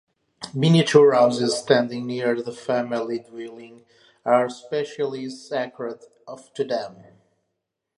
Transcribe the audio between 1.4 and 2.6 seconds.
standing near the